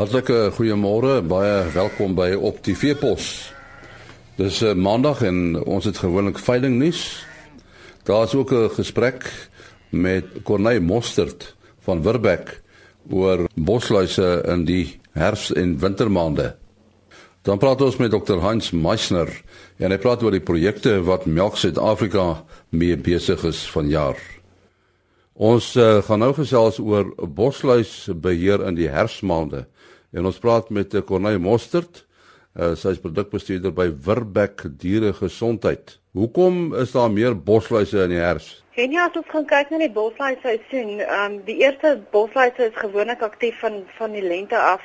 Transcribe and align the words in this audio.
Hartlike 0.00 0.48
goeiemôre, 0.56 1.18
baie 1.28 1.66
welkom 1.74 2.14
by 2.16 2.30
Op 2.32 2.62
TV 2.64 2.94
Pos. 2.96 3.52
Dis 4.38 4.62
'n 4.62 4.72
uh, 4.72 4.74
maandag 4.74 5.20
en 5.28 5.60
ons 5.64 5.84
het 5.84 5.98
gewoonlik 5.98 6.38
veiling 6.38 6.78
nuus. 6.80 7.26
Daar's 8.08 8.34
ook 8.34 8.50
'n 8.52 8.70
gesprek 8.80 9.28
met 9.90 10.24
Corneille 10.42 10.80
Mostert 10.80 11.54
van 11.84 12.02
Wirbeck 12.02 12.62
oor 13.10 13.48
bosluise 13.54 14.42
in 14.48 14.64
die 14.64 15.00
herfs- 15.12 15.52
en 15.52 15.78
wintermaande. 15.78 16.56
Dan 17.42 17.58
praat 17.58 17.80
ons 17.80 17.96
met 17.96 18.10
Dr. 18.10 18.38
Hans 18.40 18.70
Meisner 18.70 19.42
en 19.76 19.90
hy 19.90 19.98
praat 19.98 20.22
oor 20.22 20.30
die 20.32 20.40
projekte 20.40 21.02
wat 21.02 21.26
Melk 21.26 21.56
Suid-Afrika 21.56 22.44
mee 22.68 22.96
besig 22.96 23.44
is 23.44 23.70
vanjaar. 23.70 24.16
Ons 25.34 25.76
uh, 25.76 26.02
gaan 26.02 26.18
nou 26.18 26.34
gesels 26.34 26.78
oor 26.78 27.14
bosluisbeheer 27.28 28.66
in 28.66 28.74
die 28.74 28.88
herfsmaande. 28.88 29.66
En 30.12 30.26
ons 30.26 30.38
praat 30.38 30.70
met 30.70 30.94
eh, 30.94 31.02
Corneille 31.06 31.42
Mostert. 31.42 32.06
Uh, 32.58 32.72
sy 32.74 32.90
is 32.96 32.98
produkbestuurder 32.98 33.70
by 33.70 33.84
Wirbeck 34.02 34.64
Diere 34.82 35.12
Gesondheid. 35.14 36.00
Hoekom 36.18 36.72
is 36.74 36.90
daar 36.90 37.12
meer 37.14 37.36
bosluise 37.38 38.00
in 38.02 38.10
die 38.16 38.18
herfs? 38.18 38.56
En 38.74 38.90
ja, 38.90 39.04
as 39.06 39.18
ons 39.20 39.28
gaan 39.30 39.46
kyk 39.46 39.70
na 39.70 39.78
die 39.84 39.92
bosluisseisoen, 39.94 40.96
ehm 41.04 41.20
um, 41.28 41.36
die 41.46 41.60
eerste 41.62 41.92
bosluise 42.10 42.66
is 42.72 42.80
gewoonlik 42.80 43.22
aktief 43.22 43.60
van 43.62 43.84
van 44.00 44.18
die 44.18 44.24
lente 44.24 44.58
af, 44.58 44.82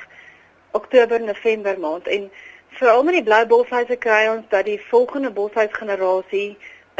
Oktober, 0.78 1.18
November 1.20 1.78
maand 1.80 2.06
en 2.06 2.30
veral 2.78 3.02
met 3.08 3.18
die 3.18 3.24
blou 3.26 3.42
bosluise 3.50 3.98
kry 4.06 4.22
ons 4.30 4.46
dat 4.54 4.68
die 4.70 4.78
volgende 4.90 5.34
bosluisgenerasie 5.34 6.48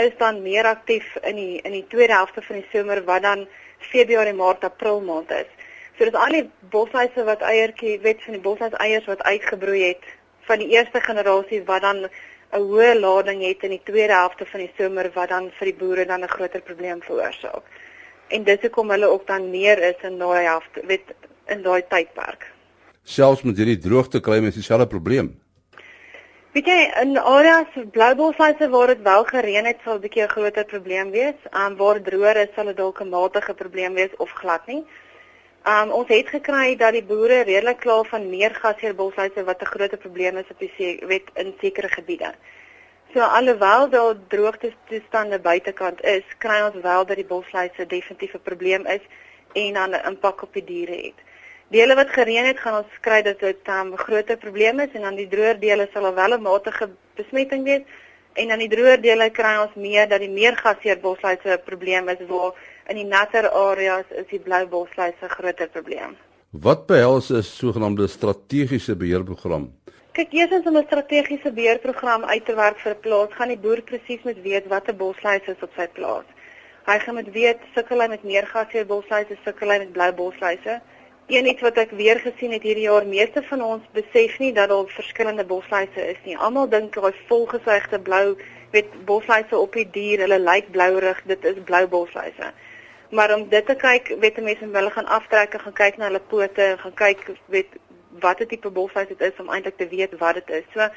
is 0.03 0.19
dan 0.19 0.43
meer 0.43 0.67
aktief 0.67 1.15
in 1.22 1.39
die 1.39 1.61
in 1.62 1.78
die 1.78 1.87
tweede 1.95 2.19
helfte 2.19 2.43
van 2.48 2.59
die 2.59 2.69
somer 2.72 3.05
wat 3.06 3.22
dan 3.22 3.47
Februarie, 3.93 4.34
Maart, 4.34 4.65
April 4.65 4.98
maand 5.05 5.31
is. 5.31 5.50
So 5.97 6.05
dis 6.05 6.14
al 6.20 6.34
die 6.34 6.44
bosluise 6.70 7.25
wat 7.25 7.41
eiertjie, 7.41 7.98
weet 8.05 8.20
van 8.25 8.36
die 8.36 8.42
bosluis 8.44 8.75
eiers 8.84 9.06
wat 9.08 9.22
uitgebroei 9.25 9.83
het 9.89 10.05
van 10.47 10.61
die 10.61 10.69
eerste 10.75 11.00
generasie 11.00 11.62
wat 11.64 11.83
dan 11.83 12.05
'n 12.05 12.11
hoë 12.53 12.94
lading 13.00 13.41
het 13.42 13.62
in 13.62 13.70
die 13.70 13.83
tweede 13.84 14.12
helfte 14.12 14.47
van 14.47 14.61
die 14.61 14.72
somer 14.78 15.11
wat 15.14 15.28
dan 15.28 15.50
vir 15.58 15.66
die 15.66 15.78
boere 15.78 16.05
dan 16.06 16.22
'n 16.22 16.28
groter 16.28 16.61
probleem 16.61 17.00
veroorsaak. 17.03 17.64
En 18.28 18.44
dis 18.44 18.61
hoekom 18.61 18.91
hulle 18.91 19.06
ook 19.06 19.27
dan 19.27 19.50
meer 19.50 19.78
is 19.78 20.03
in 20.03 20.19
daai 20.19 20.44
helfte, 20.44 20.86
weet 20.86 21.14
in 21.47 21.62
daai 21.62 21.83
tydperk. 21.88 22.53
Selfs 23.03 23.42
met 23.42 23.56
hierdie 23.56 23.78
droogte 23.78 24.20
kry 24.20 24.41
mense 24.41 24.58
dieselfde 24.58 24.86
probleem. 24.86 25.41
Weet 26.53 26.66
jy 26.66 26.92
in 27.03 27.19
areas 27.19 27.72
blou 27.92 28.14
bosluise 28.14 28.69
waar 28.69 28.86
dit 28.86 29.03
wel 29.03 29.25
gereën 29.25 29.64
het, 29.64 29.81
sal 29.84 29.94
'n 29.94 30.00
bietjie 30.00 30.22
'n 30.22 30.28
groter 30.28 30.64
probleem 30.64 31.10
wees. 31.10 31.38
Um 31.53 31.77
waar 31.77 32.03
droër 32.03 32.36
is, 32.36 32.55
sal 32.55 32.64
dit 32.64 32.77
dalk 32.77 33.00
'n 33.00 33.08
matige 33.08 33.55
probleem 33.55 33.94
wees 33.94 34.16
of 34.19 34.31
glad 34.31 34.66
nie. 34.66 34.84
Um 35.67 35.91
ons 35.91 36.06
het 36.14 36.28
gekry 36.31 36.77
dat 36.78 36.92
die 36.95 37.03
boere 37.03 37.41
redelik 37.42 37.81
klaar 37.83 38.05
van 38.06 38.28
meer 38.31 38.53
gasheerbosluise 38.55 39.42
wat 39.45 39.62
'n 39.62 39.72
groot 39.75 39.98
probleem 39.98 40.36
is 40.36 40.50
op 40.50 40.59
die 40.59 40.98
wet 41.06 41.28
in 41.34 41.55
sekere 41.61 41.89
gebiede. 41.89 42.34
So 43.12 43.20
alhoewel 43.20 43.89
daar 43.91 44.14
droogte 44.28 44.72
toestande 44.89 45.39
buitekant 45.39 46.05
is, 46.05 46.22
kry 46.39 46.61
ons 46.62 46.83
wel 46.83 47.06
dat 47.06 47.17
die 47.17 47.27
bosluise 47.27 47.87
definitief 47.87 48.34
'n 48.34 48.42
probleem 48.42 48.87
is 48.87 49.00
en 49.53 49.72
dan 49.72 49.91
'n 49.91 50.06
impak 50.06 50.42
op 50.42 50.53
die 50.53 50.64
diere 50.64 50.97
het. 51.06 51.19
Dele 51.69 51.94
wat 51.94 52.11
gereën 52.11 52.47
het, 52.47 52.59
gaan 52.59 52.77
ons 52.84 53.00
kry 53.00 53.22
dat 53.22 53.39
dit 53.39 53.67
'n 53.67 53.70
um, 53.70 53.97
groot 53.97 54.39
probleem 54.39 54.81
is 54.81 54.92
en 54.92 55.00
dan 55.00 55.14
die 55.14 55.28
droër 55.28 55.59
dele 55.59 55.89
sal 55.92 56.14
wel 56.14 56.34
'n 56.34 56.42
matige 56.42 56.91
besmetting 57.14 57.64
wees 57.64 57.83
en 58.33 58.48
dan 58.48 58.59
die 58.59 58.69
droër 58.69 59.00
dele 59.00 59.31
kry 59.31 59.56
ons 59.56 59.75
meer 59.75 60.09
dat 60.09 60.20
die 60.20 60.31
meer 60.31 60.56
gasheerbosluise 60.56 61.48
'n 61.48 61.62
probleem 61.64 62.09
is 62.09 62.27
waar 62.28 62.53
in 62.89 62.97
die 62.97 63.09
natter 63.09 63.49
areas 63.50 64.06
is 64.10 64.27
die 64.31 64.41
blou 64.41 64.66
bosluis 64.66 65.15
'n 65.22 65.28
groter 65.28 65.69
probleem. 65.69 66.16
Wat 66.50 66.87
behels 66.87 67.31
'n 67.31 67.43
sogenaamde 67.43 68.06
strategiese 68.06 68.97
beheerprogram? 68.97 69.72
Kyk, 70.12 70.33
eers 70.33 70.66
om 70.66 70.77
'n 70.77 70.87
strategiese 70.87 71.53
beheerprogram 71.53 72.25
uit 72.25 72.44
te 72.44 72.55
werk 72.55 72.78
vir 72.78 72.93
'n 72.93 73.00
plaas, 73.00 73.28
gaan 73.33 73.49
die 73.49 73.59
boer 73.65 73.83
presies 73.83 74.22
moet 74.22 74.41
weet 74.43 74.66
watter 74.66 74.97
bosluis 74.97 75.47
is 75.47 75.62
op 75.62 75.72
sy 75.77 75.87
plaas. 75.93 76.25
Hy 76.87 76.99
gaan 76.99 77.15
moet 77.15 77.33
weet 77.33 77.60
sukkel 77.75 78.00
hy 78.00 78.06
met 78.09 78.22
neergasheer 78.22 78.87
bosluise, 78.87 79.37
sukkel 79.44 79.71
hy 79.71 79.78
met 79.78 79.93
blou 79.93 80.12
bosluise. 80.12 80.81
Een 81.27 81.47
iets 81.47 81.60
wat 81.60 81.77
ek 81.77 81.91
weer 81.91 82.21
gesien 82.21 82.53
het 82.53 82.62
hierdie 82.62 82.87
jaar, 82.87 83.06
meeste 83.06 83.43
van 83.43 83.62
ons 83.62 83.83
besef 83.93 84.39
nie 84.39 84.53
dat 84.53 84.69
daar 84.69 84.87
verskillende 84.87 85.44
bosluise 85.44 86.09
is 86.12 86.21
nie. 86.25 86.37
Almal 86.39 86.69
dink 86.69 86.94
daai 86.94 87.12
volgesuigde 87.27 87.99
blou, 87.99 88.37
weet 88.71 89.05
bosluise 89.05 89.59
op 89.59 89.72
die 89.72 89.89
dier, 89.91 90.19
hulle 90.19 90.39
lyk 90.39 90.71
blourig, 90.71 91.22
dit 91.27 91.44
is 91.44 91.59
blou 91.65 91.87
bosluise. 91.87 92.53
Maar 93.11 93.34
om 93.34 93.49
dit 93.49 93.67
te 93.67 93.75
kyk, 93.75 94.17
weet 94.21 94.41
mense 94.43 94.69
hulle 94.72 94.91
gaan 94.91 95.06
aftrek 95.06 95.53
en 95.55 95.61
gaan 95.61 95.72
kyk 95.72 95.97
na 95.97 96.09
hulle 96.09 96.21
pote 96.21 96.62
en 96.62 96.78
gaan 96.78 96.94
kyk 96.94 97.21
weet 97.47 97.77
watter 98.21 98.47
tipe 98.47 98.71
bolvleis 98.71 99.09
dit 99.09 99.21
is 99.21 99.39
om 99.39 99.53
eintlik 99.53 99.77
te 99.77 99.89
weet 99.89 100.17
wat 100.19 100.41
dit 100.41 100.50
is. 100.59 100.67
So 100.75 100.89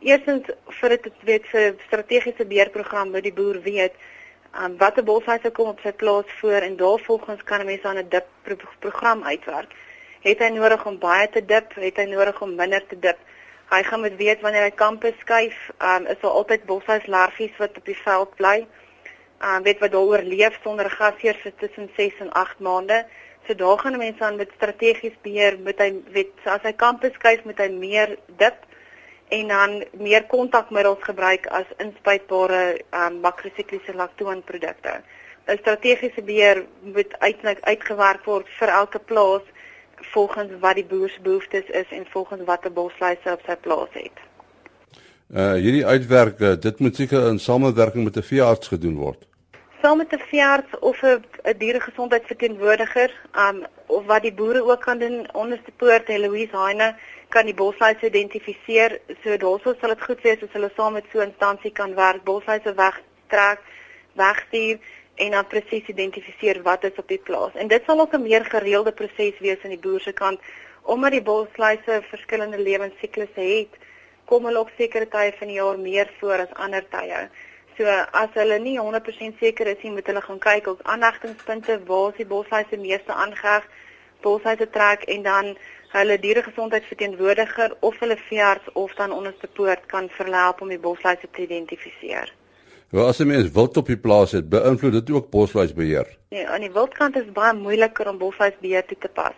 eerstens 0.00 0.48
vir 0.80 0.96
dit 0.96 1.10
weet 1.28 1.50
vir 1.52 1.74
strategiese 1.86 2.46
beheerprogram 2.46 3.12
moet 3.12 3.26
die 3.28 3.34
boer 3.36 3.60
weet 3.66 3.92
um, 4.56 4.76
watter 4.80 5.04
bolvleis 5.04 5.44
kom 5.52 5.74
op 5.74 5.84
sy 5.84 5.92
plaas 5.92 6.32
voor 6.40 6.64
en 6.64 6.76
daarvolgens 6.76 7.44
kan 7.44 7.60
'n 7.60 7.66
mens 7.66 7.84
aan 7.84 7.98
'n 7.98 8.08
dip 8.08 8.26
pro 8.42 8.56
program 8.78 9.24
uitwerk. 9.24 9.74
Het 10.20 10.38
hy 10.38 10.48
nodig 10.48 10.86
om 10.86 10.98
baie 10.98 11.28
te 11.28 11.44
dip, 11.44 11.74
het 11.74 11.96
hy 11.96 12.04
nodig 12.04 12.40
om 12.42 12.54
minder 12.54 12.86
te 12.86 12.98
dip? 12.98 13.18
Hy 13.70 13.82
gaan 13.82 14.00
moet 14.00 14.16
weet 14.16 14.40
wanneer 14.40 14.62
hy 14.62 14.70
kampe 14.70 15.14
skuif, 15.20 15.70
um, 15.78 16.06
is 16.06 16.20
daar 16.20 16.30
altyd 16.30 16.64
bolvleis 16.64 17.06
larfies 17.06 17.56
wat 17.56 17.76
op 17.76 17.84
die 17.84 17.96
veld 17.96 18.34
bly 18.36 18.66
uh, 19.42 19.58
weet 19.62 19.78
wat 19.78 19.92
daaroor 19.92 20.22
leef 20.22 20.58
sonder 20.62 20.90
gasheer 20.90 21.38
vir 21.42 21.52
tussen 21.58 21.90
6 21.96 22.20
en 22.20 22.32
8 22.32 22.58
maande. 22.58 23.04
So 23.46 23.54
daar 23.54 23.78
gaan 23.78 23.98
mense 23.98 24.24
aan 24.24 24.36
met 24.36 24.50
strategies 24.56 25.16
beheer 25.22 25.58
met 25.58 25.78
hy 25.78 25.94
weet 26.12 26.32
so 26.44 26.50
as 26.50 26.66
hy 26.66 26.72
kampus 26.72 27.16
skuif 27.16 27.44
met 27.48 27.58
hy 27.58 27.70
meer 27.72 28.18
dip 28.38 28.66
en 29.30 29.48
dan 29.48 29.78
meer 29.92 30.26
kontakmiddels 30.26 31.00
gebruik 31.06 31.46
as 31.54 31.68
inspuitbare 31.78 32.80
um, 32.92 33.20
makrosikliese 33.24 33.94
laktoonprodukte. 33.94 35.00
'n 35.48 35.58
Strategiese 35.58 36.22
beheer 36.22 36.66
moet 36.82 37.14
uiteindelik 37.18 37.64
uitgewerk 37.64 38.24
word 38.24 38.46
vir 38.58 38.68
elke 38.68 38.98
plaas 38.98 39.46
volgens 40.12 40.52
wat 40.60 40.74
die 40.74 40.84
boer 40.84 41.08
se 41.08 41.20
behoeftes 41.20 41.66
is 41.66 41.88
en 41.90 42.04
volgens 42.10 42.44
watter 42.44 42.72
bosluise 42.72 43.32
op 43.32 43.42
sy 43.46 43.56
plaas 43.56 43.92
het. 43.92 44.20
Uh 45.30 45.54
hierdie 45.54 45.86
uitwerk 45.86 46.38
dit 46.62 46.78
moet 46.78 46.96
seker 46.96 47.28
in 47.28 47.38
samewerking 47.38 48.04
met 48.04 48.16
'n 48.16 48.28
veearts 48.32 48.68
gedoen 48.68 48.96
word 48.96 49.29
saam 49.82 49.96
met 49.96 50.12
'n 50.12 50.28
veearts 50.30 50.78
of 50.78 51.02
'n 51.02 51.24
dieregesondheidsverteenwoordiger, 51.58 53.10
um 53.44 53.66
of 53.86 54.04
wat 54.04 54.22
die 54.22 54.32
boere 54.32 54.62
ook 54.64 54.80
kan 54.80 54.98
doen 54.98 55.34
onderste 55.34 55.70
poort 55.76 56.06
Heloise 56.06 56.56
Heine 56.56 56.96
kan 57.28 57.44
die 57.44 57.54
bosluise 57.54 58.06
identifiseer. 58.06 59.00
So 59.22 59.36
daarso 59.36 59.74
sal 59.80 59.88
dit 59.88 60.02
goed 60.02 60.20
wees 60.22 60.42
as 60.42 60.52
hulle 60.52 60.70
saam 60.76 60.92
met 60.92 61.04
so 61.12 61.18
'n 61.18 61.28
instansie 61.30 61.72
kan 61.72 61.94
werk, 61.94 62.24
bosluise 62.24 62.74
wegtrek, 62.74 63.60
wegstuur 64.12 64.78
en 65.14 65.30
dan 65.30 65.46
presies 65.46 65.86
identifiseer 65.86 66.62
wat 66.62 66.84
is 66.84 66.96
op 66.96 67.08
die 67.08 67.18
plaas. 67.18 67.54
En 67.54 67.68
dit 67.68 67.82
sal 67.86 68.00
ook 68.00 68.14
'n 68.14 68.22
meer 68.22 68.44
gereelde 68.44 68.92
proses 68.92 69.38
wees 69.38 69.62
aan 69.62 69.76
die 69.76 69.84
boer 69.86 70.00
se 70.00 70.12
kant 70.12 70.40
omdat 70.82 71.10
die 71.10 71.22
bosluise 71.22 72.02
verskillende 72.08 72.58
lewensiklusse 72.58 73.40
het, 73.40 73.72
kom 74.24 74.44
hulle 74.44 74.58
ook 74.58 74.70
sekere 74.76 75.08
tye 75.08 75.32
van 75.38 75.46
die 75.46 75.56
jaar 75.56 75.78
meer 75.78 76.10
voor 76.18 76.38
as 76.38 76.54
ander 76.54 76.84
tye. 76.88 77.28
So 77.80 77.88
as 77.88 78.28
hulle 78.36 78.58
nie 78.60 78.74
100% 78.76 79.38
seker 79.40 79.68
is 79.70 79.78
nie, 79.80 79.90
moet 79.94 80.08
hulle 80.10 80.20
gaan 80.20 80.40
kyk 80.44 80.66
op 80.68 80.80
aanhegtingspunte 80.92 81.78
waar 81.88 82.10
die 82.12 82.26
boshuise 82.28 82.76
meeste 82.76 83.14
aangeheg, 83.24 83.64
boshuise 84.20 84.66
trek 84.68 85.06
en 85.14 85.22
dan 85.24 85.46
hulle 85.94 86.18
dieregesondheidsverteenwoordiger 86.20 87.72
of 87.88 87.94
hulle 88.02 88.18
veearts 88.26 88.68
of 88.82 88.92
dan 88.98 89.14
onderste 89.16 89.48
poort 89.56 89.86
kan 89.88 90.10
verhelp 90.12 90.60
om 90.60 90.68
die 90.68 90.78
boshuise 90.82 91.30
te 91.32 91.46
identifiseer. 91.46 92.28
Wel 92.92 93.06
as 93.06 93.20
'n 93.24 93.30
mens 93.32 93.48
wild 93.54 93.76
op 93.76 93.86
die 93.86 93.96
plaas 93.96 94.32
het, 94.36 94.50
beïnvloed 94.50 94.92
dit 94.92 95.10
ook 95.16 95.30
boshuisbeheer. 95.30 96.08
Nee, 96.28 96.48
aan 96.48 96.60
die 96.60 96.72
wildkant 96.72 97.16
is 97.16 97.32
baie 97.32 97.54
moeiliker 97.54 98.08
om 98.08 98.18
boshuisbeheer 98.18 98.84
toe 98.84 98.98
te 98.98 99.08
pas. 99.08 99.36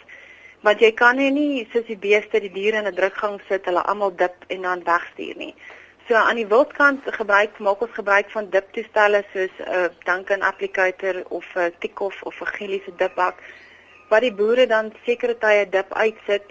Want 0.60 0.80
jy 0.80 0.92
kan 0.92 1.16
nie 1.16 1.68
soos 1.72 1.86
die 1.86 1.98
beeste 1.98 2.40
die 2.40 2.52
diere 2.52 2.76
in 2.76 2.86
'n 2.86 2.94
drukgang 2.94 3.40
sit, 3.48 3.64
hulle 3.64 3.82
almal 3.82 4.16
dip 4.16 4.34
en 4.46 4.62
dan 4.62 4.82
wegstuur 4.84 5.36
nie. 5.36 5.54
So 6.08 6.14
aan 6.14 6.36
die 6.36 6.46
wildkant 6.46 7.04
gebruik 7.14 7.58
maak 7.58 7.82
ons 7.84 7.92
gebruik 7.94 8.30
van 8.34 8.48
diptoestelle 8.50 9.20
soos 9.32 9.54
'n 9.58 9.68
uh, 9.74 9.88
Duncan 10.08 10.42
applicator 10.42 11.22
of 11.28 11.46
'n 11.54 11.58
uh, 11.58 11.70
Tikoff 11.78 12.22
of 12.22 12.40
'n 12.40 12.54
Gilliese 12.56 12.92
dipbak 12.96 13.36
wat 14.08 14.20
die 14.20 14.32
boere 14.40 14.66
dan 14.66 14.92
sekere 15.04 15.38
tye 15.38 15.68
dip 15.68 15.94
uitsit 15.94 16.46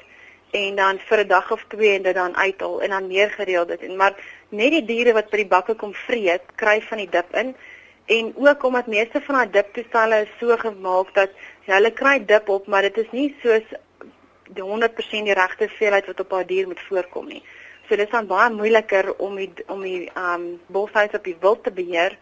en 0.52 0.76
dan 0.76 1.00
vir 1.08 1.20
'n 1.24 1.28
dag 1.28 1.52
of 1.52 1.66
twee 1.68 1.96
en 1.96 2.04
dit 2.04 2.16
dan 2.16 2.36
uithaal 2.36 2.82
en 2.82 2.90
dan 2.90 3.08
meer 3.08 3.30
gereeld 3.30 3.68
dit 3.68 3.82
en 3.82 3.96
maar 3.96 4.16
net 4.50 4.72
die 4.72 4.86
diere 4.86 5.14
wat 5.14 5.30
by 5.30 5.38
die 5.38 5.54
bakke 5.56 5.76
kom 5.76 5.94
vreet 5.94 6.44
kry 6.56 6.82
van 6.82 6.98
die 6.98 7.10
dip 7.10 7.36
in 7.36 7.56
en 8.06 8.34
ook 8.36 8.64
omdat 8.64 8.88
meeste 8.88 9.22
van 9.22 9.36
daai 9.36 9.52
diptoestelle 9.52 10.28
so 10.40 10.58
gemaak 10.58 11.14
dat 11.14 11.30
hulle 11.66 11.92
kry 11.92 12.26
dip 12.26 12.50
op 12.50 12.68
maar 12.68 12.82
dit 12.82 12.98
is 12.98 13.12
nie 13.12 13.36
soos 13.44 13.68
die 14.56 14.64
100% 14.64 15.28
die 15.28 15.34
regte 15.34 15.68
veelheid 15.70 16.06
wat 16.06 16.20
op 16.20 16.32
haar 16.32 16.48
dier 16.48 16.68
moet 16.68 16.80
voorkom 16.88 17.28
nie. 17.28 17.44
So 17.92 17.98
dit 18.00 18.08
is 18.08 18.14
dan 18.16 18.28
baie 18.30 18.48
moeiliker 18.56 19.10
om 19.20 19.34
die 19.36 19.50
om 19.68 19.82
die 19.84 20.06
um 20.16 20.44
boshuis 20.72 21.12
op 21.18 21.26
die 21.28 21.34
wild 21.42 21.66
te 21.66 21.74
beheer 21.76 22.14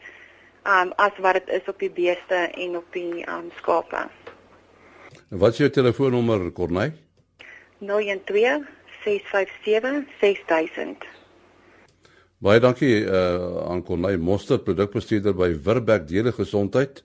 um 0.66 0.89
as 0.98 1.19
wat 1.21 1.38
dit 1.38 1.51
is 1.60 1.68
op 1.69 1.77
die 1.77 1.92
beeste 1.94 2.39
en 2.57 2.80
op 2.80 2.88
die 2.98 3.21
um 3.30 3.51
skape. 3.60 4.01
Wat 5.30 5.54
is 5.54 5.62
jou 5.62 5.69
telefoonnommer, 5.69 6.48
Corneille? 6.57 6.95
012 7.86 8.66
657 9.04 10.10
6000. 10.24 11.06
Baie 12.42 12.66
dankie 12.66 13.06
uh, 13.06 13.69
aan 13.69 13.86
Corneil 13.86 14.18
Moster, 14.18 14.57
produkbestuurder 14.66 15.38
by 15.38 15.51
Wirbeck 15.54 16.10
Dele 16.10 16.33
Gesondheid. 16.33 17.04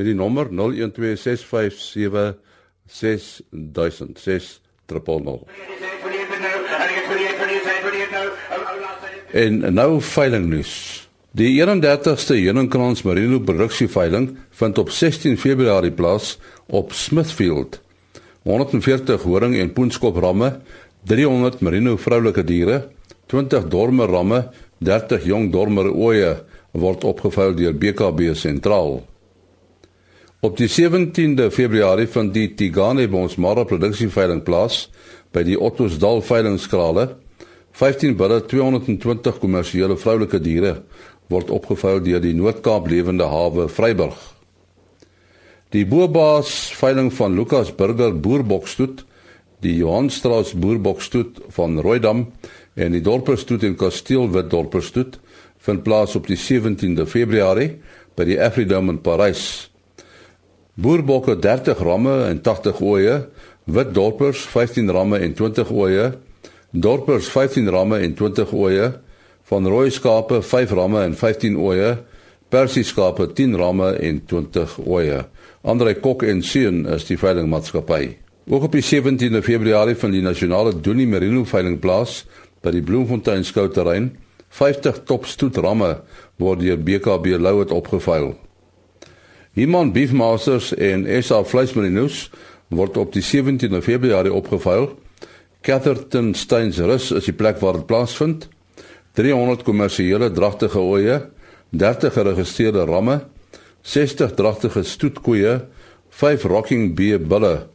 Net 0.00 0.08
die 0.08 0.16
nommer 0.16 0.48
012 0.48 1.20
657 1.20 2.40
6000 2.88 4.24
6000. 4.24 5.89
En 9.30 9.60
nou 9.74 10.00
veilingnuus. 10.02 10.70
Die 11.38 11.52
31ste 11.62 12.34
Heuningkrans 12.34 13.04
Merino 13.06 13.38
produksie 13.46 13.86
veiling 13.86 14.32
vind 14.58 14.78
op 14.82 14.90
16 14.90 15.36
Februarie 15.38 15.92
plaas 15.94 16.32
op 16.66 16.90
Smithfield. 16.92 17.78
140 18.42 19.22
horing 19.22 19.54
en 19.60 19.70
poenskop 19.72 20.18
ramme, 20.18 20.56
300 21.06 21.60
merino 21.62 21.94
vroulike 21.96 22.42
diere, 22.42 22.88
20 23.30 23.68
dormer 23.70 24.10
ramme, 24.10 24.42
30 24.82 25.30
jong 25.30 25.52
dormer 25.54 25.92
ooe 25.92 26.34
word 26.72 27.06
opgeveil 27.06 27.54
deur 27.54 27.78
BKB 27.78 28.34
sentraal. 28.34 28.98
Op 30.42 30.58
die 30.58 30.68
17de 30.72 31.52
Februarie 31.54 32.10
vind 32.10 32.34
die 32.34 32.48
Tigane 32.58 33.06
Bonsmara 33.06 33.62
produksieveiling 33.62 34.42
plaas 34.42 34.88
by 35.30 35.46
die 35.46 35.58
Ottosdal 35.60 36.18
veilingskrale. 36.26 37.12
15 37.72 38.16
bulle 38.18 38.40
220 38.46 39.38
kommersiële 39.40 39.96
vroulike 39.96 40.40
diere 40.42 40.80
word 41.30 41.50
opgeveil 41.54 42.02
deur 42.02 42.22
die 42.22 42.34
Noord-Kaap 42.34 42.88
Lewende 42.90 43.28
Hawe 43.30 43.68
Vryburg. 43.70 44.18
Die 45.70 45.84
Boerbaas 45.86 46.50
veiling 46.74 47.12
van 47.14 47.36
Lukas 47.38 47.70
Burger 47.78 48.16
Boerbokstoet, 48.18 49.04
die 49.62 49.76
Johanstraat 49.78 50.56
Boerbokstoet 50.58 51.38
van 51.54 51.78
Rooidam 51.78 52.24
en 52.74 52.96
die 52.96 53.02
Dorperstoet 53.04 53.62
in 53.68 53.76
Kasteelwit 53.78 54.50
Dorperstoet 54.50 55.20
vind 55.62 55.84
plaas 55.86 56.16
op 56.18 56.26
die 56.26 56.38
17de 56.40 57.06
Februarie 57.06 57.76
by 58.18 58.26
die 58.26 58.40
Afridome 58.42 58.96
in 58.96 59.02
Parys. 59.04 59.44
Boerbokke 60.80 61.36
30 61.38 61.78
ramme 61.84 62.16
en 62.26 62.40
80 62.42 62.80
ooe, 62.80 63.16
wit 63.70 63.94
dorpers 63.94 64.42
15 64.50 64.90
ramme 64.90 65.20
en 65.20 65.34
20 65.36 65.70
ooe, 65.70 66.10
dorpers 66.70 67.28
15 67.28 67.68
ramme 67.68 67.98
en 67.98 68.14
20 68.14 68.52
ooe, 68.52 68.92
van 69.50 69.66
rooi 69.66 69.90
skape 69.90 70.42
5 70.42 70.72
ramme 70.78 71.02
en 71.02 71.14
15 71.18 71.56
ooe, 71.58 71.96
persie 72.48 72.84
skape 72.84 73.32
10 73.34 73.56
ramme 73.58 73.92
en 73.98 74.22
20 74.26 74.78
ooe. 74.86 75.24
Andre 75.62 75.94
Kok 75.94 76.22
en 76.22 76.42
Seun 76.42 76.86
is 76.86 77.04
die 77.08 77.18
veilingmaatskappy. 77.18 78.16
Ook 78.50 78.62
op 78.70 78.72
die 78.72 78.82
17de 78.82 79.42
Februarie 79.42 79.96
van 79.98 80.14
die 80.14 80.22
nasionale 80.22 80.72
Doenie 80.74 81.06
Merino 81.06 81.44
veiling 81.44 81.78
plaas 81.82 82.24
by 82.64 82.72
die 82.74 82.82
Bloemfontein 82.82 83.44
skouterrein. 83.44 84.12
50 84.50 85.04
top 85.06 85.26
stoet 85.30 85.58
ramme 85.62 86.00
word 86.40 86.62
deur 86.64 86.78
BKB 86.78 87.36
Louet 87.38 87.70
opgeveil. 87.70 88.32
Iman 89.54 89.92
Beefmasters 89.92 90.72
en 90.74 91.06
SA 91.22 91.42
Vleismerinos 91.44 92.30
word 92.70 92.96
op 92.96 93.12
die 93.14 93.22
17de 93.22 93.82
Februarie 93.82 94.32
opgeveil. 94.32 94.88
Catherton 95.60 96.32
Steins 96.34 96.78
Rus 96.80 97.10
is 97.12 97.26
die 97.28 97.36
plek 97.36 97.58
waar 97.60 97.76
dit 97.76 97.86
plaasvind. 97.88 98.46
300 99.18 99.64
kommersiële 99.66 100.30
dragtige 100.32 100.80
ooe, 100.80 101.18
30 101.76 102.14
geregistreerde 102.16 102.86
ramme, 102.88 103.18
60 103.82 104.32
dragtige 104.38 104.82
stoetkoeie, 104.88 105.58
5 106.10 106.46
rocking 106.48 106.94
beer 106.96 107.20
bulle 107.20 107.66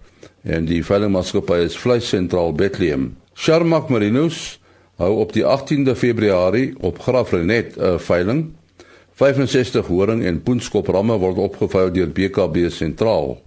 en 0.45 0.65
die 0.69 0.81
veilingmaatskappy 0.85 1.61
is 1.65 1.77
Vleis 1.77 2.09
Sentraal 2.09 2.53
Bethlehem. 2.57 3.11
Sharmak 3.37 3.89
Marinos 3.93 4.59
hou 5.01 5.11
op 5.21 5.33
die 5.35 5.43
18de 5.45 5.95
Februarie 5.97 6.73
op 6.81 6.99
Graafrenet 7.05 7.77
'n 7.77 7.99
veiling. 7.99 8.53
65 9.13 9.88
horing 9.88 10.23
en 10.25 10.41
poenskop 10.43 10.88
ramme 10.88 11.17
word 11.17 11.38
opgeveil 11.38 11.91
deur 11.91 12.09
BKB 12.09 12.69
Sentraal. 12.69 13.38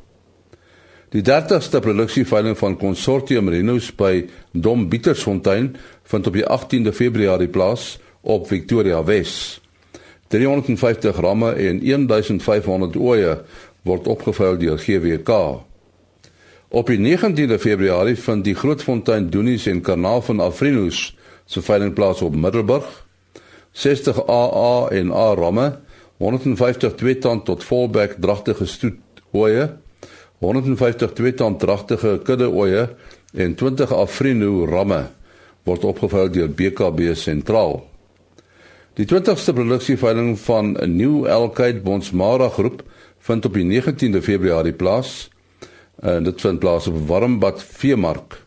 Die 1.08 1.22
30ste 1.24 1.80
produksieveiling 1.80 2.58
van 2.60 2.74
Consortium 2.76 3.46
Renos 3.48 3.86
by 3.96 4.26
Dom 4.52 4.90
Bietersfontein 4.92 5.70
vind 6.04 6.28
op 6.28 6.34
die 6.36 6.44
18de 6.44 6.92
Februarie 6.92 7.48
plaas 7.48 7.94
op 8.20 8.44
Victoria 8.50 9.00
Wes. 9.04 9.60
350 10.28 11.16
ramme 11.16 11.54
en 11.56 11.80
1500 11.80 13.00
ooe 13.00 13.38
word 13.88 14.10
opgeveil 14.12 14.60
deur 14.60 14.76
GWK. 14.76 15.32
Op 16.68 16.92
die 16.92 17.00
19de 17.00 17.56
Februarie 17.56 18.16
vind 18.20 18.44
die 18.44 18.54
Grootfontein 18.54 19.30
Doenies 19.32 19.64
en 19.66 19.80
Kanaal 19.80 20.20
van 20.28 20.44
Afrinos 20.44 21.16
se 21.48 21.64
veiling 21.64 21.96
plaas 21.96 22.20
op 22.20 22.36
Middelburg. 22.36 22.84
60 23.72 24.26
AA 24.28 24.88
en 24.92 25.12
A 25.12 25.32
ramme, 25.34 25.78
150 26.20 27.00
tweetand 27.00 27.48
tot 27.48 27.64
volbek 27.64 28.20
dragtige 28.20 28.66
stoet 28.66 29.00
ooe 29.32 29.70
150 30.38 31.12
tweetand 31.12 31.60
dragtige 31.60 32.20
kudde 32.24 32.50
ooe 32.50 32.88
en 33.34 33.54
20 33.54 33.92
afrino 33.94 34.66
ramme 34.66 35.06
word 35.66 35.84
opgevou 35.84 36.28
deur 36.32 36.48
BKB 36.48 37.12
sentraal. 37.18 37.80
Die 38.98 39.06
20ste 39.06 39.54
produksieveiling 39.54 40.38
van 40.38 40.74
'n 40.74 40.96
nuwe 40.96 41.28
Elkheid 41.28 41.82
Bonsmara 41.82 42.48
groep 42.48 42.82
vind 43.18 43.44
op 43.44 43.54
die 43.54 43.64
19de 43.64 44.22
Februarie 44.22 44.72
plaas. 44.72 45.30
En 46.02 46.24
dit 46.24 46.40
vind 46.40 46.58
plaas 46.58 46.86
op 46.86 47.08
Warmbad 47.08 47.62
Veemark. 47.62 48.42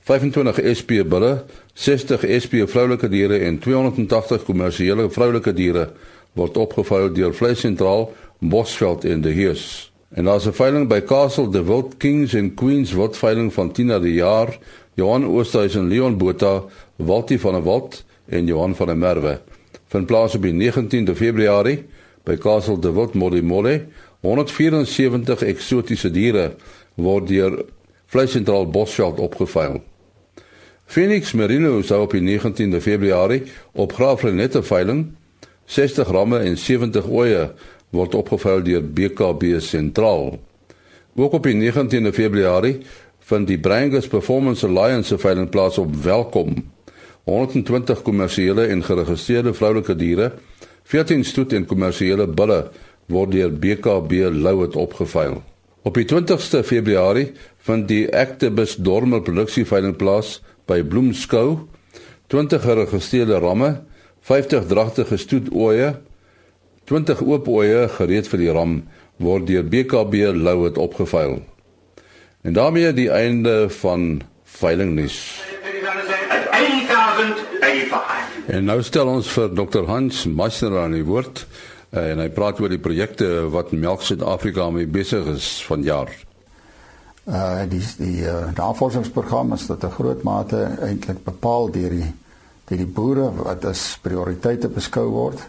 25 0.00 0.58
SP 0.78 0.90
bulle, 1.06 1.44
60 1.72 2.24
SP 2.42 2.54
vroulike 2.66 3.08
diere 3.08 3.38
en 3.38 3.58
280 3.58 4.44
kommersiële 4.44 5.10
vroulike 5.10 5.52
diere 5.52 5.90
word 6.32 6.56
opgevou 6.56 7.12
deur 7.12 7.34
Vleis 7.34 7.60
Sentraal, 7.60 8.12
Bosveld 8.38 9.04
en 9.04 9.20
De 9.20 9.30
Heers. 9.30 9.91
En 10.12 10.24
daar's 10.24 10.46
'n 10.46 10.52
veiling 10.52 10.88
by 10.88 11.00
Castle 11.00 11.48
de 11.48 11.64
Wild 11.64 11.96
Kings 11.96 12.34
and 12.34 12.54
Queens 12.54 12.92
wat 12.92 13.16
veiling 13.16 13.52
van 13.52 13.72
10 13.72 13.86
na 13.86 13.98
die 13.98 14.14
jaar. 14.14 14.58
Johan 14.94 15.26
Oosthuizen 15.26 15.80
en 15.80 15.88
Leon 15.88 16.16
Botha, 16.16 16.62
Waltie 16.96 17.40
van 17.40 17.52
der 17.52 17.62
Walt 17.62 18.04
en 18.24 18.46
Johan 18.46 18.76
van 18.76 18.86
der 18.86 18.96
Merwe. 18.96 19.40
Vind 19.86 20.06
plaas 20.06 20.34
op 20.34 20.42
die 20.42 20.52
19de 20.52 21.14
Februarie 21.14 21.84
by 22.24 22.36
Castle 22.36 22.78
de 22.78 22.92
Wild 22.92 23.14
Modimolle. 23.14 23.86
174 24.20 25.42
eksotiese 25.42 26.10
diere 26.10 26.54
word 26.94 27.28
deur 27.28 27.64
Vleisentraal 28.06 28.70
Bosveld 28.70 29.18
opgeveil. 29.18 29.82
Phoenix 30.84 31.32
Merino 31.32 31.82
sou 31.82 32.02
op 32.02 32.10
die 32.10 32.38
19de 32.38 32.80
Februarie 32.80 33.42
op 33.72 33.92
Graafrenette 33.92 34.62
veiling 34.62 35.06
60 35.64 36.08
ramme 36.08 36.38
en 36.38 36.58
70 36.58 37.08
ooe 37.08 37.50
word 37.92 38.14
opgeveil 38.16 38.64
deur 38.64 38.82
BKB 38.82 39.58
sentraal. 39.60 40.38
Ook 41.14 41.32
op 41.36 41.44
die 41.44 41.56
19de 41.58 42.12
Februarie 42.16 42.78
vind 43.28 43.48
die 43.48 43.58
Brangus 43.60 44.08
Performance 44.08 44.66
Alliance 44.66 45.18
veiling 45.18 45.50
plaas 45.52 45.78
op 45.78 45.94
Welkom. 46.04 46.56
120 47.28 48.02
kommersiële 48.02 48.66
en 48.72 48.82
geregistreerde 48.82 49.52
vroulike 49.54 49.94
diere, 49.96 50.32
14 50.90 51.24
stoet 51.24 51.52
en 51.52 51.66
kommersiële 51.68 52.26
bulle 52.26 52.64
word 53.12 53.34
deur 53.36 53.52
BKB 53.52 54.32
Louet 54.32 54.76
opgeveil. 54.76 55.42
Op 55.82 55.98
die 55.98 56.06
20ste 56.06 56.62
Februarie 56.64 57.32
vind 57.66 57.88
die 57.90 58.06
Actibus 58.14 58.76
Dormel 58.78 59.22
produksie 59.22 59.66
veiling 59.66 59.96
plaas 59.98 60.40
by 60.70 60.80
Bloemskou. 60.82 61.68
20 62.32 62.62
geregistreerde 62.64 63.38
ramme, 63.42 63.82
50 64.22 64.66
dragtige 64.70 65.18
stoet 65.18 65.50
ooe 65.52 65.92
20 66.92 67.22
oop 67.24 67.46
ooe 67.48 67.86
gereed 67.88 68.26
vir 68.28 68.40
die 68.42 68.52
ram 68.52 68.72
word 69.16 69.46
deur 69.48 69.64
BKB 69.64 70.34
Louet 70.36 70.76
opgeveil. 70.76 71.38
En 72.44 72.52
daarmee 72.52 72.90
die 72.92 73.08
einde 73.08 73.70
van 73.80 74.20
veilingnuus. 74.44 75.16
En 78.46 78.68
nou 78.68 78.76
stel 78.84 79.08
ons 79.08 79.30
vir 79.32 79.54
Dr 79.56 79.88
Hans 79.88 80.26
Meisner 80.28 80.76
aan 80.82 80.92
die 80.98 81.06
woord 81.06 81.46
eh, 81.46 82.10
en 82.10 82.20
hy 82.20 82.28
praat 82.34 82.60
oor 82.60 82.68
die 82.68 82.82
projekte 82.82 83.30
wat 83.54 83.72
Melk 83.72 84.04
Suid-Afrika 84.04 84.68
mee 84.74 84.90
besig 84.90 85.32
is 85.32 85.48
vanjaar. 85.64 86.12
Uh 87.24 87.62
die 87.70 87.80
die 88.02 88.26
uh, 88.26 88.50
navorsingsprogram 88.58 89.54
is 89.56 89.64
tot 89.70 89.84
'n 89.86 89.96
groot 89.96 90.28
mate 90.28 90.60
eintlik 90.82 91.24
bepaal 91.24 91.70
deur 91.72 91.96
die 91.96 92.12
deur 92.68 92.84
die 92.84 92.92
boere 93.00 93.32
wat 93.40 93.64
as 93.64 93.96
prioriteite 94.02 94.68
beskou 94.68 95.08
word. 95.08 95.48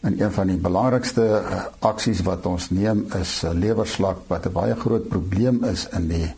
En 0.00 0.20
een 0.20 0.32
van 0.32 0.46
die 0.46 0.56
belangrikste 0.56 1.22
uh, 1.22 1.64
aksies 1.78 2.20
wat 2.22 2.46
ons 2.46 2.70
neem 2.70 3.06
is 3.18 3.42
uh, 3.44 3.50
lewerslak 3.50 4.18
wat 4.26 4.46
'n 4.46 4.52
baie 4.52 4.74
groot 4.74 5.08
probleem 5.08 5.64
is 5.64 5.88
in 5.88 6.08
die 6.08 6.34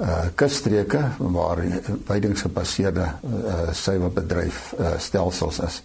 uh 0.00 0.32
kusstreke 0.34 1.00
waar 1.18 1.58
weidingsgebaseerde 2.06 3.00
uh 3.00 3.72
suiwerbedryf 3.72 4.74
uh 4.80 4.98
stelsels 4.98 5.58
is. 5.60 5.82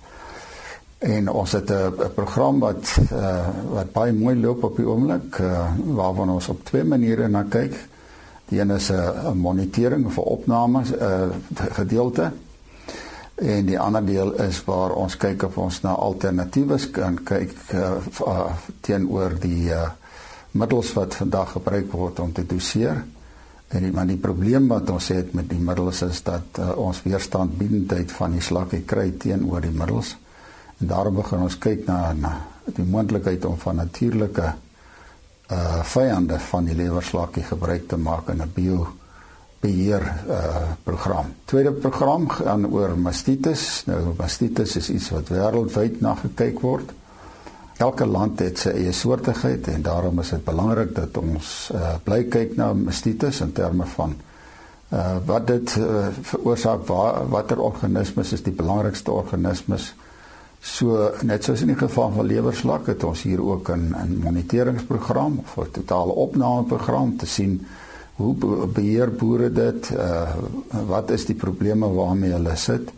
En 0.97 1.29
ons 1.29 1.51
het 1.51 1.69
'n 1.69 2.13
program 2.15 2.59
wat 2.59 2.97
uh 3.11 3.47
wat 3.69 3.91
baie 3.91 4.13
mooi 4.13 4.39
loop 4.39 4.63
op 4.63 4.75
die 4.75 4.87
oomblik 4.87 5.37
uh 5.39 5.67
waarvan 5.85 6.29
ons 6.29 6.47
op 6.47 6.65
twee 6.65 6.83
maniere 6.83 7.27
na 7.27 7.43
kyk. 7.49 7.75
Die 8.45 8.59
een 8.59 8.71
is 8.71 8.89
'n 8.91 9.37
monitering 9.37 10.13
vir 10.13 10.23
opnames 10.23 10.91
uh 10.91 11.29
gedeelte 11.53 12.31
en 13.35 13.65
die 13.67 13.79
ander 13.79 14.05
deel 14.05 14.31
is 14.45 14.61
waar 14.63 14.93
ons 14.95 15.17
kyk 15.19 15.43
of 15.49 15.57
ons 15.59 15.81
na 15.83 15.91
alternatiewe 15.99 16.77
kan 16.95 17.17
kyk 17.27 17.51
uh, 17.75 18.53
teenoor 18.81 19.35
die 19.43 19.71
uh, 19.75 19.89
middels 20.55 20.93
wat 20.95 21.17
vandag 21.19 21.51
gebruik 21.57 21.91
word 21.91 22.19
om 22.23 22.31
te 22.33 22.45
doseer. 22.47 23.03
En 23.67 23.83
die, 23.83 23.91
maar 23.91 24.07
die 24.07 24.21
probleem 24.21 24.69
wat 24.71 24.89
ons 24.93 25.09
het 25.11 25.33
met 25.35 25.49
die 25.49 25.59
middels 25.59 26.01
is 26.07 26.21
dat 26.23 26.61
uh, 26.63 26.71
ons 26.79 27.01
weerstandbiedendheid 27.03 28.11
van 28.15 28.37
die 28.37 28.43
slakkie 28.43 28.85
kry 28.87 29.09
teenoor 29.19 29.65
die 29.65 29.75
middels. 29.75 30.15
En 30.79 30.87
daarom 30.87 31.19
begin 31.19 31.43
ons 31.43 31.57
kyk 31.59 31.87
na, 31.89 32.13
na 32.13 32.35
die 32.65 32.87
moontlikheid 32.87 33.43
om 33.45 33.59
van 33.59 33.83
natuurlike 33.83 34.53
uh 35.45 35.81
vyande 35.85 36.39
van 36.41 36.65
die 36.65 36.73
lewerslakkie 36.73 37.43
gebruik 37.45 37.83
te 37.87 37.97
maak 38.01 38.31
in 38.33 38.41
'n 38.41 38.49
bio 38.53 38.87
beheer 39.59 40.03
uh 40.29 40.73
program. 40.83 41.33
Tweede 41.45 41.71
program 41.71 42.29
gaan 42.29 42.67
oor 42.67 42.97
mastitis. 42.97 43.83
Nou 43.85 44.13
mastitis 44.17 44.75
is 44.75 44.89
iets 44.89 45.09
wat 45.09 45.29
wêreldwyd 45.29 46.01
na 46.01 46.15
gekyk 46.15 46.59
word. 46.61 46.93
Elke 47.77 48.05
land 48.07 48.39
het 48.39 48.61
sy 48.61 48.71
eie 48.71 48.93
soortigheid 48.95 49.67
en 49.67 49.81
daarom 49.83 50.19
is 50.23 50.29
dit 50.31 50.43
belangrik 50.45 50.93
dat 50.95 51.17
ons 51.19 51.71
uh, 51.75 51.97
bly 52.03 52.21
kyk 52.31 52.55
na 52.55 52.69
mastitis 52.73 53.41
in 53.43 53.51
terme 53.51 53.87
van 53.97 54.15
uh, 54.95 55.17
wat 55.27 55.47
dit 55.47 55.75
uh, 55.81 56.07
veroorsaak 56.21 56.85
waar 56.87 57.25
watter 57.29 57.59
organismes 57.59 58.31
is 58.31 58.45
die 58.45 58.55
belangrikste 58.55 59.11
organismes 59.11 59.91
so 60.65 61.09
net 61.27 61.43
soos 61.43 61.61
in 61.61 61.73
die 61.73 61.77
geval 61.77 62.13
van 62.15 62.29
lewerslak 62.29 62.87
het 62.89 63.03
ons 63.03 63.25
hier 63.27 63.43
ook 63.43 63.69
'n 63.69 63.91
moniteringsprogram 64.23 65.41
of 65.43 65.57
'n 65.57 65.71
totale 65.71 66.11
opnameprogram 66.11 67.17
te 67.17 67.25
sien 67.25 67.65
hoe 68.15 68.67
beheer 68.67 69.11
boere 69.11 69.51
dit? 69.51 69.89
Uh, 69.91 70.35
wat 70.87 71.09
is 71.11 71.25
die 71.25 71.35
probleme 71.35 71.87
waarmee 71.87 72.31
hulle 72.31 72.55
sit? 72.55 72.91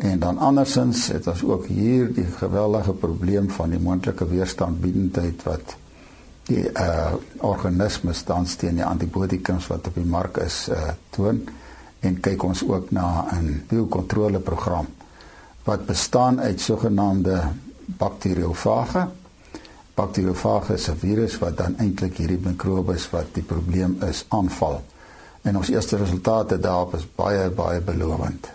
En 0.00 0.18
dan 0.18 0.38
andersins 0.38 1.06
het 1.12 1.26
ons 1.28 1.44
ook 1.44 1.66
hier 1.66 2.08
die 2.14 2.24
geweldige 2.24 2.92
probleem 2.92 3.50
van 3.50 3.70
die 3.70 3.78
moontlike 3.78 4.26
weerstandbiedendheid 4.28 5.42
wat 5.44 5.76
die 6.48 6.64
uh 6.72 7.12
organismes 7.46 8.22
tans 8.26 8.56
teen 8.58 8.80
die 8.80 8.84
antibiotikums 8.84 9.68
wat 9.70 9.86
op 9.86 9.98
die 10.00 10.08
mark 10.08 10.40
is 10.42 10.64
uh 10.72 10.94
toon. 11.14 11.44
En 12.00 12.16
kyk 12.24 12.42
ons 12.42 12.64
ook 12.64 12.90
na 12.90 13.28
'n 13.36 13.62
biokontroleprogram 13.68 14.88
wat 15.64 15.86
bestaan 15.86 16.40
uit 16.40 16.60
sogenaamde 16.60 17.42
bakteriofage. 17.84 19.08
Bakteriofage 20.00 20.78
'n 20.90 20.96
virus 20.96 21.38
wat 21.38 21.56
dan 21.56 21.74
eintlik 21.78 22.16
hierdie 22.16 22.40
mikrobes 22.44 23.10
wat 23.10 23.34
die 23.36 23.42
probleem 23.42 23.98
is 24.08 24.24
aanval. 24.28 24.80
En 25.42 25.56
ons 25.56 25.68
eerste 25.68 25.96
resultate 25.96 26.58
daarop 26.58 26.94
is 26.94 27.06
baie 27.16 27.50
baie 27.50 27.80
belovend. 27.80 28.48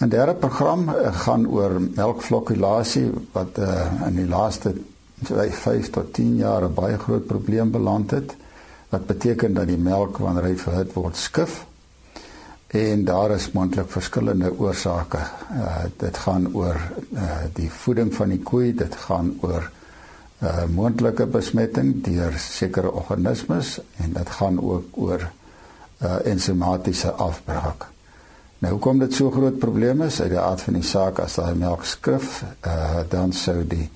'n 0.00 0.08
Derde 0.08 0.34
program 0.34 0.88
uh, 0.88 1.14
gaan 1.24 1.46
oor 1.46 1.80
melkflokkulasie 1.80 3.10
wat 3.32 3.58
uh, 3.58 3.86
in 4.06 4.14
die 4.14 4.28
laaste 4.28 4.74
5 5.22 5.90
tot 5.90 6.12
10 6.14 6.36
jaar 6.36 6.66
'n 6.66 6.74
baie 6.74 6.98
groot 6.98 7.26
probleem 7.26 7.70
beland 7.70 8.10
het. 8.10 8.36
Wat 8.88 9.06
beteken 9.06 9.54
dat 9.54 9.66
die 9.66 9.78
melk 9.78 10.18
wanneer 10.18 10.44
hy 10.44 10.56
verhit 10.56 10.92
word 10.92 11.16
skif. 11.16 11.64
En 12.66 13.04
daar 13.04 13.30
is 13.30 13.52
moontlik 13.52 13.90
verskillende 13.90 14.58
oorsake. 14.58 15.18
Uh, 15.52 15.84
dit 15.96 16.16
gaan 16.16 16.54
oor 16.54 16.76
uh, 17.12 17.32
die 17.52 17.70
voeding 17.70 18.14
van 18.14 18.28
die 18.28 18.42
koei, 18.42 18.74
dit 18.74 18.94
gaan 18.94 19.38
oor 19.40 19.70
uh, 20.42 20.64
moontlike 20.70 21.26
besmetting 21.26 22.02
deur 22.04 22.34
sekere 22.38 22.92
organismes 22.92 23.78
en 23.96 24.12
dit 24.12 24.30
gaan 24.38 24.60
ook 24.62 24.98
oor 24.98 25.28
uh, 26.02 26.16
ensimatiese 26.24 27.10
afbraak. 27.10 27.88
Nou 28.58 28.72
hoekom 28.74 28.98
dit 28.98 29.14
so 29.14 29.30
groot 29.30 29.58
probleem 29.58 30.02
is 30.02 30.20
uit 30.20 30.32
die 30.32 30.40
aard 30.40 30.62
van 30.66 30.74
die 30.74 30.86
saak 30.86 31.20
as 31.22 31.36
daai 31.38 31.54
melk 31.54 31.84
skrif, 31.86 32.42
uh 32.66 33.04
dan 33.10 33.32
sou 33.32 33.62
die 33.62 33.86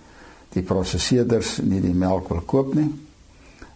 die 0.53 0.63
prosesseerders 0.63 1.57
nie 1.65 1.81
die 1.81 1.95
melk 1.97 2.29
wil 2.29 2.43
koop 2.47 2.75
nie. 2.77 2.91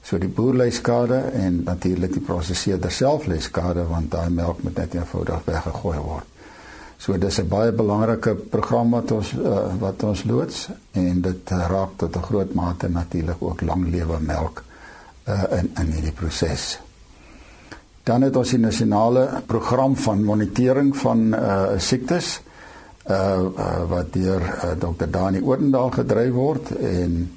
So 0.04 0.20
die 0.23 0.28
boer 0.30 0.54
lê 0.61 0.68
skade 0.70 1.18
en 1.35 1.62
natuurlik 1.64 2.12
die 2.14 2.23
prosesseerder 2.23 2.92
self 2.92 3.26
lê 3.26 3.40
skade 3.42 3.87
want 3.88 4.12
daai 4.12 4.30
melk 4.30 4.62
moet 4.62 4.76
net 4.78 4.94
eenvoudig 4.94 5.42
weggegooi 5.49 5.99
word. 5.99 6.36
So 6.98 7.18
dis 7.18 7.38
'n 7.38 7.48
baie 7.48 7.72
belangrike 7.72 8.34
program 8.34 8.90
wat 8.90 9.10
ons 9.10 9.32
uh, 9.32 9.74
wat 9.78 10.02
ons 10.02 10.24
loods 10.24 10.68
en 10.92 11.20
dit 11.20 11.50
raak 11.50 11.96
tot 11.96 12.16
'n 12.16 12.22
groot 12.22 12.54
mate 12.54 12.88
natuurlik 12.88 13.36
ook 13.38 13.60
langlewe 13.60 14.18
melk 14.20 14.64
uh 15.28 15.58
in 15.58 15.70
in 15.80 15.92
hierdie 15.92 16.12
proses. 16.12 16.78
Dan 18.02 18.22
het 18.22 18.36
ons 18.36 18.50
die 18.50 18.58
nasionale 18.58 19.42
program 19.46 19.96
van 19.96 20.24
monitering 20.24 20.96
van 20.96 21.34
uh 21.34 21.78
siektes 21.78 22.40
uh, 23.10 23.14
uh 23.58 23.82
wat 23.88 24.12
deur 24.12 24.42
uh, 24.42 24.70
Dr. 24.78 25.10
Dani 25.10 25.40
Odendaal 25.42 25.90
gedryf 25.90 26.32
word 26.32 26.70
en 26.70 27.36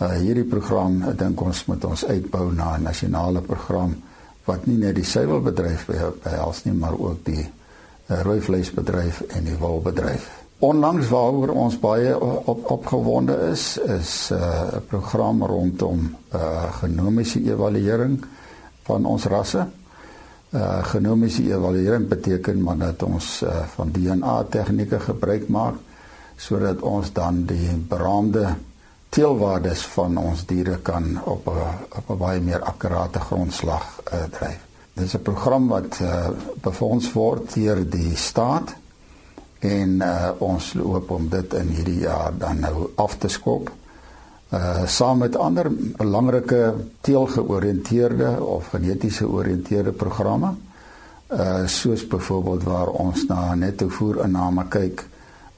uh 0.00 0.10
hierdie 0.10 0.46
program 0.46 1.02
dink 1.16 1.40
ons 1.40 1.64
moet 1.66 1.84
ons 1.84 2.04
uitbou 2.04 2.52
na 2.52 2.76
'n 2.76 2.82
nasionale 2.82 3.40
program 3.40 3.96
wat 4.44 4.66
nie 4.66 4.76
net 4.76 4.94
die 4.94 5.04
suiwelbedryf 5.04 5.86
behels 6.22 6.64
nie 6.64 6.74
maar 6.74 6.98
ook 6.98 7.24
die 7.24 7.50
rooi 8.08 8.40
vleisbedryf 8.40 9.20
en 9.20 9.44
die 9.44 9.56
wolbedryf. 9.56 10.28
Onlangs 10.58 11.08
waaroor 11.08 11.52
ons 11.54 11.76
baie 11.78 12.14
op 12.18 12.70
opgewonde 12.70 13.36
is 13.50 13.78
is 13.78 14.30
'n 14.30 14.34
uh, 14.34 14.80
program 14.88 15.44
rondom 15.44 16.16
uh 16.34 16.72
genomiese 16.80 17.40
evaluering 17.42 18.24
van 18.82 19.04
ons 19.04 19.24
rasse 19.24 19.66
uh 20.50 20.84
genomiese 20.84 21.42
evaluering 21.42 22.08
beteken 22.08 22.62
maar 22.62 22.78
dat 22.78 23.02
ons 23.02 23.42
uh, 23.42 23.62
van 23.74 23.92
DNA 23.92 24.42
tegnieke 24.42 25.00
gebruik 25.00 25.48
maak 25.48 25.74
sodat 26.36 26.80
ons 26.80 27.12
dan 27.12 27.44
die 27.44 27.76
beraamde 27.88 28.54
teelwaardes 29.08 29.86
van 29.86 30.16
ons 30.16 30.46
diere 30.46 30.78
kan 30.78 31.20
op 31.24 31.46
'n 31.46 31.96
op 31.98 32.10
'n 32.10 32.18
baie 32.18 32.40
meer 32.40 32.62
akkurate 32.62 33.20
grondslag 33.20 34.00
uh, 34.12 34.22
dryf. 34.30 34.67
Dit 34.98 35.06
is 35.06 35.14
'n 35.14 35.22
program 35.22 35.68
wat 35.68 35.98
uh, 36.02 36.28
befonds 36.60 37.12
word 37.12 37.54
deur 37.54 37.90
die 37.90 38.16
staat 38.16 38.74
en 39.58 39.90
uh, 40.02 40.30
ons 40.38 40.72
loop 40.74 41.10
om 41.10 41.28
dit 41.28 41.54
in 41.54 41.68
hierdie 41.68 42.00
jaar 42.00 42.32
dan 42.38 42.58
nou 42.58 42.90
af 42.94 43.14
te 43.16 43.28
skop 43.28 43.70
uh 44.50 44.86
saam 44.86 45.18
met 45.18 45.36
ander 45.36 45.70
belangrike 45.96 46.74
teelgeoriënteerde 47.00 48.44
of 48.44 48.66
genetiese 48.66 49.24
georiënteerde 49.24 49.92
programme 49.92 50.54
uh 51.28 51.66
soos 51.66 52.06
byvoorbeeld 52.06 52.62
waar 52.62 52.88
ons 52.88 53.26
na 53.26 53.54
netto 53.54 53.88
voerinname 53.88 54.64
kyk 54.68 55.04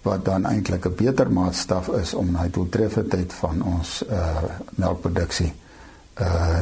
wat 0.02 0.24
dan 0.24 0.44
eintlik 0.44 0.84
'n 0.84 0.94
beter 0.96 1.32
maatstaf 1.32 1.88
is 1.88 2.14
om 2.14 2.30
na 2.30 2.42
die 2.42 2.50
doeltreffendheid 2.50 3.32
van 3.32 3.62
ons 3.62 4.02
uh 4.10 4.42
melkproduksie 4.74 5.52
uh 6.20 6.60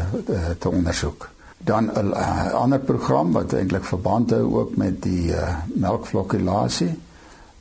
te 0.58 0.68
ondersoek. 0.68 1.28
Dan 1.58 1.90
'n 1.90 2.10
uh, 2.14 2.52
ander 2.52 2.78
program 2.78 3.32
wat 3.32 3.52
eintlik 3.52 3.84
verband 3.84 4.30
hou 4.30 4.54
ook 4.54 4.76
met 4.76 5.02
die 5.02 5.30
uh 5.32 5.56
melkflokkulasie 5.74 6.98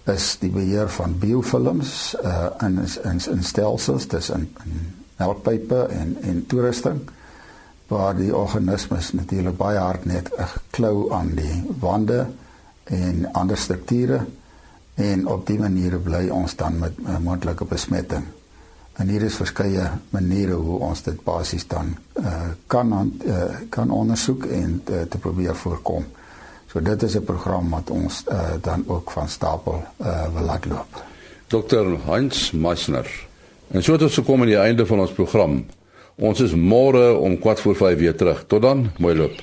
is 0.04 0.38
die 0.40 0.50
beheer 0.50 0.90
van 0.90 1.18
biofilms 1.20 2.16
uh 2.24 2.46
in 2.60 2.80
in 3.04 3.20
in 3.30 3.44
stelsels 3.44 4.06
tussen 4.06 4.50
melkpype 5.18 5.88
en 5.90 6.18
en 6.22 6.46
toerusting 6.46 7.02
waar 7.88 8.16
die 8.16 8.36
organismes 8.36 9.12
natuurlik 9.12 9.58
baie 9.58 9.80
hard 9.80 10.06
net 10.06 10.32
'n 10.38 10.48
klou 10.70 11.12
aan 11.14 11.36
die 11.36 11.64
wande 11.80 12.28
en 12.84 13.34
ander 13.34 13.58
strukture 13.58 14.26
en 14.96 15.28
op 15.28 15.48
die 15.48 15.60
manier 15.60 16.00
bly 16.00 16.30
ons 16.30 16.56
dan 16.56 16.80
met 16.80 16.94
'n 16.98 17.24
moontlike 17.24 17.66
besmetting. 17.66 18.24
En 18.98 19.10
hier 19.10 19.22
is 19.22 19.36
verskeie 19.38 19.84
maniere 20.10 20.58
hoe 20.58 20.80
ons 20.80 21.04
dit 21.06 21.18
basies 21.24 21.68
dan 21.70 21.94
uh 22.18 22.50
kan 22.68 22.94
uh, 23.26 23.44
kan 23.70 23.92
ondersoek 23.92 24.46
en 24.46 24.82
uh, 24.90 25.02
te 25.10 25.18
probeer 25.18 25.56
voorkom. 25.56 26.06
So 26.72 26.82
dit 26.82 27.04
is 27.04 27.16
'n 27.16 27.24
program 27.24 27.70
wat 27.70 27.90
ons 27.90 28.24
uh, 28.32 28.58
dan 28.62 28.84
ook 28.88 29.12
van 29.12 29.30
stapel 29.30 29.84
uh, 30.02 30.34
wil 30.34 30.44
laat 30.44 30.66
loop. 30.66 31.04
Dr. 31.48 31.86
Heinz 32.06 32.52
Meisner. 32.52 33.28
En 33.72 33.84
so 33.84 33.92
het 33.92 34.02
ons 34.02 34.14
gekom 34.14 34.42
aan 34.42 34.48
die 34.48 34.58
einde 34.58 34.86
van 34.86 35.00
ons 35.00 35.12
program. 35.12 35.66
Ons 36.16 36.40
is 36.40 36.56
môre 36.56 37.18
om 37.18 37.38
4:45 37.38 37.98
weer 37.98 38.16
terug. 38.16 38.44
Tot 38.48 38.62
dan, 38.62 38.92
mooi 38.98 39.16
loop. 39.16 39.36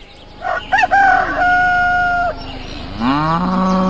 Ooh. 3.00 3.83